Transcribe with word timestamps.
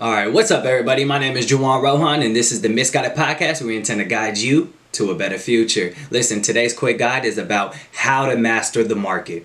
All 0.00 0.10
right, 0.10 0.32
what's 0.32 0.50
up, 0.50 0.64
everybody? 0.64 1.04
My 1.04 1.18
name 1.18 1.36
is 1.36 1.46
Juwan 1.46 1.82
Rohan, 1.82 2.22
and 2.22 2.34
this 2.34 2.52
is 2.52 2.62
the 2.62 2.70
Misguided 2.70 3.14
Podcast. 3.14 3.60
We 3.60 3.76
intend 3.76 4.00
to 4.00 4.06
guide 4.06 4.38
you 4.38 4.72
to 4.92 5.10
a 5.10 5.14
better 5.14 5.36
future. 5.36 5.94
Listen, 6.10 6.40
today's 6.40 6.72
quick 6.72 6.96
guide 6.96 7.26
is 7.26 7.36
about 7.36 7.76
how 7.92 8.24
to 8.24 8.34
master 8.34 8.82
the 8.82 8.96
market. 8.96 9.44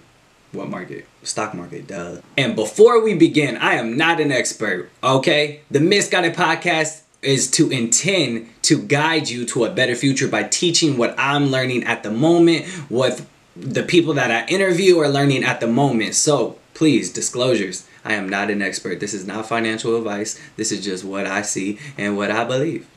What 0.53 0.69
market? 0.69 1.07
Stock 1.23 1.53
market, 1.55 1.87
duh. 1.87 2.21
And 2.37 2.55
before 2.55 3.03
we 3.03 3.15
begin, 3.15 3.57
I 3.57 3.73
am 3.73 3.97
not 3.97 4.21
an 4.21 4.31
expert, 4.31 4.89
okay? 5.03 5.59
The 5.71 5.81
Misguided 5.81 6.35
Podcast 6.35 7.01
is 7.21 7.51
to 7.51 7.69
intend 7.69 8.47
to 8.61 8.81
guide 8.81 9.27
you 9.27 9.45
to 9.47 9.65
a 9.65 9.71
better 9.71 9.93
future 9.93 10.29
by 10.29 10.43
teaching 10.43 10.95
what 10.95 11.15
I'm 11.17 11.47
learning 11.47 11.83
at 11.83 12.01
the 12.03 12.11
moment, 12.11 12.65
what 12.87 13.25
the 13.57 13.83
people 13.83 14.13
that 14.13 14.31
I 14.31 14.49
interview 14.49 14.99
are 14.99 15.09
learning 15.09 15.43
at 15.43 15.59
the 15.59 15.67
moment. 15.67 16.15
So 16.15 16.57
please, 16.73 17.11
disclosures. 17.11 17.85
I 18.05 18.13
am 18.13 18.29
not 18.29 18.51
an 18.51 18.61
expert. 18.61 18.99
This 18.99 19.15
is 19.15 19.25
not 19.25 19.47
financial 19.47 19.97
advice. 19.97 20.39
This 20.55 20.71
is 20.71 20.85
just 20.85 21.03
what 21.03 21.25
I 21.25 21.41
see 21.41 21.79
and 21.97 22.15
what 22.15 22.29
I 22.29 22.45
believe. 22.45 22.87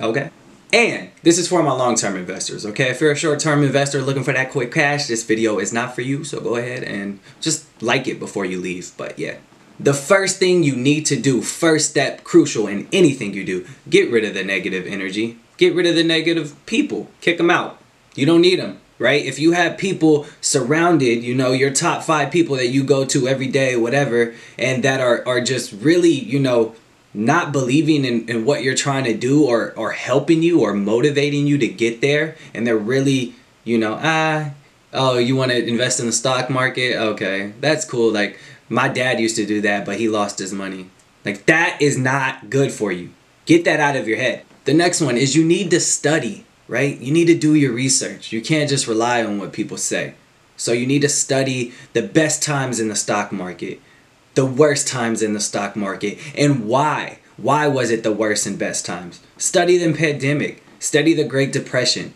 Okay? 0.00 0.30
And 0.72 1.10
this 1.22 1.38
is 1.38 1.48
for 1.48 1.62
my 1.62 1.72
long 1.72 1.96
term 1.96 2.16
investors, 2.16 2.64
okay? 2.66 2.90
If 2.90 3.00
you're 3.00 3.12
a 3.12 3.16
short 3.16 3.40
term 3.40 3.62
investor 3.62 4.00
looking 4.00 4.24
for 4.24 4.32
that 4.32 4.50
quick 4.50 4.72
cash, 4.72 5.06
this 5.06 5.24
video 5.24 5.58
is 5.58 5.72
not 5.72 5.94
for 5.94 6.00
you. 6.00 6.24
So 6.24 6.40
go 6.40 6.56
ahead 6.56 6.84
and 6.84 7.20
just 7.40 7.66
like 7.82 8.08
it 8.08 8.18
before 8.18 8.44
you 8.44 8.60
leave. 8.60 8.92
But 8.96 9.18
yeah. 9.18 9.36
The 9.78 9.94
first 9.94 10.38
thing 10.38 10.62
you 10.62 10.76
need 10.76 11.04
to 11.06 11.20
do, 11.20 11.42
first 11.42 11.90
step, 11.90 12.22
crucial 12.22 12.68
in 12.68 12.88
anything 12.92 13.34
you 13.34 13.44
do, 13.44 13.66
get 13.90 14.10
rid 14.10 14.24
of 14.24 14.34
the 14.34 14.44
negative 14.44 14.86
energy. 14.86 15.38
Get 15.56 15.74
rid 15.74 15.86
of 15.86 15.96
the 15.96 16.04
negative 16.04 16.54
people. 16.66 17.08
Kick 17.20 17.38
them 17.38 17.50
out. 17.50 17.78
You 18.14 18.24
don't 18.26 18.40
need 18.40 18.60
them 18.60 18.80
right? 18.98 19.24
If 19.24 19.38
you 19.38 19.52
have 19.52 19.78
people 19.78 20.26
surrounded, 20.40 21.22
you 21.22 21.34
know, 21.34 21.52
your 21.52 21.70
top 21.70 22.02
five 22.02 22.30
people 22.30 22.56
that 22.56 22.68
you 22.68 22.84
go 22.84 23.04
to 23.06 23.28
every 23.28 23.48
day, 23.48 23.76
whatever, 23.76 24.34
and 24.58 24.82
that 24.84 25.00
are, 25.00 25.26
are 25.26 25.40
just 25.40 25.72
really, 25.72 26.12
you 26.12 26.38
know, 26.38 26.74
not 27.12 27.52
believing 27.52 28.04
in, 28.04 28.28
in 28.28 28.44
what 28.44 28.62
you're 28.62 28.74
trying 28.74 29.04
to 29.04 29.14
do 29.14 29.44
or, 29.44 29.72
or 29.76 29.92
helping 29.92 30.42
you 30.42 30.60
or 30.60 30.74
motivating 30.74 31.46
you 31.46 31.58
to 31.58 31.68
get 31.68 32.00
there, 32.00 32.36
and 32.52 32.66
they're 32.66 32.76
really, 32.76 33.34
you 33.64 33.78
know, 33.78 33.98
ah, 34.02 34.50
oh, 34.92 35.18
you 35.18 35.36
want 35.36 35.50
to 35.50 35.66
invest 35.66 36.00
in 36.00 36.06
the 36.06 36.12
stock 36.12 36.50
market? 36.50 36.96
Okay, 36.96 37.52
that's 37.60 37.84
cool. 37.84 38.12
Like, 38.12 38.38
my 38.68 38.88
dad 38.88 39.20
used 39.20 39.36
to 39.36 39.46
do 39.46 39.60
that, 39.60 39.84
but 39.84 39.98
he 39.98 40.08
lost 40.08 40.38
his 40.38 40.52
money. 40.52 40.90
Like, 41.24 41.46
that 41.46 41.80
is 41.80 41.96
not 41.96 42.50
good 42.50 42.72
for 42.72 42.92
you. 42.92 43.10
Get 43.46 43.64
that 43.64 43.80
out 43.80 43.96
of 43.96 44.08
your 44.08 44.18
head. 44.18 44.44
The 44.64 44.74
next 44.74 45.00
one 45.00 45.16
is 45.16 45.36
you 45.36 45.44
need 45.44 45.70
to 45.70 45.80
study 45.80 46.46
right? 46.68 46.98
You 46.98 47.12
need 47.12 47.26
to 47.26 47.38
do 47.38 47.54
your 47.54 47.72
research. 47.72 48.32
You 48.32 48.40
can't 48.40 48.70
just 48.70 48.86
rely 48.86 49.24
on 49.24 49.38
what 49.38 49.52
people 49.52 49.76
say. 49.76 50.14
So 50.56 50.72
you 50.72 50.86
need 50.86 51.02
to 51.02 51.08
study 51.08 51.72
the 51.92 52.02
best 52.02 52.42
times 52.42 52.78
in 52.78 52.88
the 52.88 52.96
stock 52.96 53.32
market, 53.32 53.80
the 54.34 54.46
worst 54.46 54.86
times 54.86 55.22
in 55.22 55.34
the 55.34 55.40
stock 55.40 55.76
market, 55.76 56.18
and 56.36 56.66
why. 56.66 57.18
Why 57.36 57.66
was 57.66 57.90
it 57.90 58.04
the 58.04 58.12
worst 58.12 58.46
and 58.46 58.58
best 58.58 58.86
times? 58.86 59.20
Study 59.36 59.76
the 59.76 59.92
pandemic, 59.92 60.62
study 60.78 61.12
the 61.14 61.24
Great 61.24 61.52
Depression, 61.52 62.14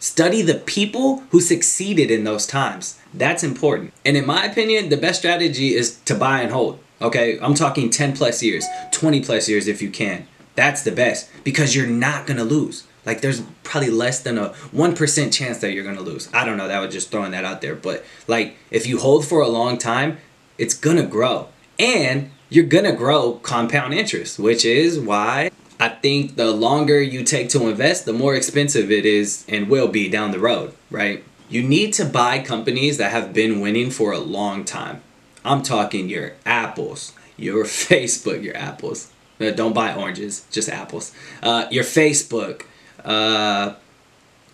study 0.00 0.42
the 0.42 0.56
people 0.56 1.20
who 1.30 1.40
succeeded 1.40 2.10
in 2.10 2.24
those 2.24 2.46
times. 2.46 2.98
That's 3.14 3.44
important. 3.44 3.92
And 4.04 4.16
in 4.16 4.26
my 4.26 4.44
opinion, 4.44 4.88
the 4.88 4.96
best 4.96 5.20
strategy 5.20 5.74
is 5.74 5.98
to 6.06 6.14
buy 6.16 6.40
and 6.40 6.50
hold. 6.50 6.80
Okay, 7.00 7.38
I'm 7.40 7.54
talking 7.54 7.90
10 7.90 8.16
plus 8.16 8.42
years, 8.42 8.66
20 8.90 9.22
plus 9.22 9.48
years 9.48 9.68
if 9.68 9.80
you 9.80 9.90
can. 9.90 10.26
That's 10.56 10.82
the 10.82 10.90
best 10.90 11.30
because 11.44 11.76
you're 11.76 11.86
not 11.86 12.26
gonna 12.26 12.42
lose. 12.42 12.87
Like 13.08 13.22
there's 13.22 13.40
probably 13.62 13.88
less 13.88 14.20
than 14.20 14.36
a 14.36 14.50
1% 14.50 15.32
chance 15.32 15.58
that 15.58 15.72
you're 15.72 15.82
going 15.82 15.96
to 15.96 16.02
lose. 16.02 16.28
I 16.34 16.44
don't 16.44 16.58
know, 16.58 16.68
that 16.68 16.78
was 16.78 16.92
just 16.92 17.10
throwing 17.10 17.30
that 17.30 17.42
out 17.42 17.62
there, 17.62 17.74
but 17.74 18.04
like 18.26 18.58
if 18.70 18.86
you 18.86 18.98
hold 18.98 19.24
for 19.24 19.40
a 19.40 19.48
long 19.48 19.78
time, 19.78 20.18
it's 20.58 20.74
going 20.74 20.98
to 20.98 21.06
grow. 21.06 21.48
And 21.78 22.30
you're 22.50 22.66
going 22.66 22.84
to 22.84 22.92
grow 22.92 23.40
compound 23.42 23.94
interest, 23.94 24.38
which 24.38 24.62
is 24.62 25.00
why 25.00 25.50
I 25.80 25.88
think 25.88 26.36
the 26.36 26.50
longer 26.50 27.00
you 27.00 27.24
take 27.24 27.48
to 27.50 27.66
invest, 27.68 28.04
the 28.04 28.12
more 28.12 28.34
expensive 28.34 28.90
it 28.90 29.06
is 29.06 29.46
and 29.48 29.70
will 29.70 29.88
be 29.88 30.10
down 30.10 30.30
the 30.30 30.38
road, 30.38 30.74
right? 30.90 31.24
You 31.48 31.62
need 31.62 31.94
to 31.94 32.04
buy 32.04 32.40
companies 32.40 32.98
that 32.98 33.10
have 33.10 33.32
been 33.32 33.60
winning 33.60 33.90
for 33.90 34.12
a 34.12 34.18
long 34.18 34.66
time. 34.66 35.00
I'm 35.46 35.62
talking 35.62 36.10
your 36.10 36.32
apples, 36.44 37.14
your 37.38 37.64
Facebook, 37.88 38.42
your 38.42 38.54
apples. 38.54 39.10
Uh, 39.40 39.50
don't 39.52 39.72
buy 39.72 39.94
oranges, 39.94 40.44
just 40.50 40.68
apples. 40.68 41.14
Uh, 41.42 41.66
your 41.70 41.84
Facebook, 41.84 42.64
uh, 43.08 43.74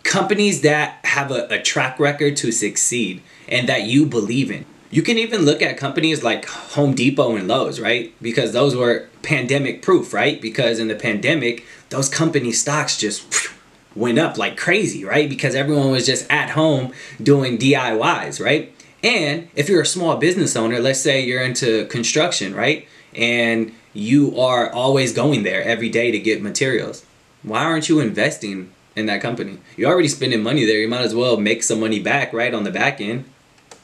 companies 0.05 0.63
that 0.63 1.05
have 1.05 1.31
a, 1.31 1.49
a 1.51 1.61
track 1.61 1.99
record 1.99 2.37
to 2.37 2.53
succeed 2.53 3.21
and 3.49 3.69
that 3.69 3.83
you 3.83 4.07
believe 4.07 4.51
in. 4.51 4.65
You 4.91 5.03
can 5.03 5.19
even 5.19 5.43
look 5.43 5.61
at 5.61 5.77
companies 5.77 6.23
like 6.23 6.45
Home 6.47 6.95
Depot 6.95 7.35
and 7.35 7.49
Lowe's, 7.49 7.81
right? 7.81 8.15
Because 8.23 8.53
those 8.53 8.77
were 8.77 9.09
pandemic 9.23 9.83
proof, 9.83 10.15
right? 10.15 10.41
Because 10.41 10.79
in 10.79 10.87
the 10.87 10.95
pandemic, 10.95 11.65
those 11.89 12.09
company 12.09 12.53
stocks 12.53 12.97
just 12.97 13.51
went 13.97 14.21
up 14.21 14.39
like 14.39 14.57
crazy, 14.57 15.05
right? 15.05 15.29
Because 15.29 15.57
everyone 15.57 15.91
was 15.91 16.07
just 16.07 16.31
at 16.31 16.51
home 16.51 16.93
doing 17.21 17.59
DIYs, 17.59 18.43
right? 18.43 18.73
And 19.03 19.49
if 19.57 19.69
you're 19.69 19.83
a 19.83 19.87
small 19.87 20.17
business 20.17 20.55
owner, 20.55 20.79
let's 20.79 21.01
say 21.01 21.25
you're 21.25 21.43
into 21.43 21.87
construction, 21.87 22.55
right? 22.55 22.87
And 23.17 23.75
you 23.93 24.39
are 24.39 24.71
always 24.73 25.13
going 25.13 25.43
there 25.43 25.63
every 25.63 25.89
day 25.89 26.13
to 26.13 26.21
get 26.21 26.41
materials 26.41 27.05
why 27.45 27.63
aren't 27.63 27.89
you 27.89 28.01
investing 28.01 28.73
in 28.97 29.07
that 29.07 29.21
company? 29.21 29.59
You're 29.77 29.93
already 29.93 30.09
spending 30.09 30.43
money 30.43 30.65
there. 30.65 30.79
You 30.79 30.89
might 30.89 31.03
as 31.03 31.15
well 31.15 31.37
make 31.37 31.63
some 31.63 31.79
money 31.79 32.01
back, 32.01 32.33
right, 32.33 32.53
on 32.53 32.65
the 32.65 32.71
back 32.71 33.01
end. 33.01 33.27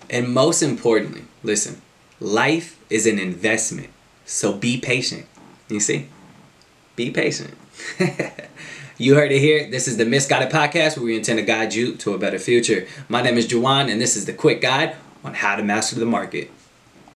And 0.09 0.33
most 0.33 0.63
importantly, 0.63 1.25
listen, 1.43 1.81
life 2.19 2.79
is 2.89 3.07
an 3.07 3.19
investment. 3.19 3.91
So 4.25 4.55
be 4.55 4.81
patient. 4.81 5.27
You 5.69 5.79
see? 5.79 6.09
Be 6.97 7.11
patient. 7.11 7.55
you 8.99 9.15
heard 9.15 9.31
it 9.31 9.41
here. 9.41 9.71
This 9.71 9.87
is 9.87 9.99
the 9.99 10.07
Misguided 10.07 10.51
Podcast 10.51 10.97
where 10.97 11.05
we 11.05 11.17
intend 11.17 11.39
to 11.39 11.45
guide 11.45 11.75
you 11.75 11.95
to 11.97 12.15
a 12.15 12.19
better 12.19 12.39
future. 12.39 12.87
My 13.09 13.23
name 13.23 13.37
is 13.37 13.47
Juwan, 13.47 13.91
and 13.91 14.01
this 14.01 14.17
is 14.17 14.25
the 14.25 14.33
quick 14.33 14.61
guide 14.61 14.97
on 15.23 15.35
how 15.35 15.57
to 15.57 15.63
master 15.63 15.97
the 15.97 16.07
market. 16.07 16.51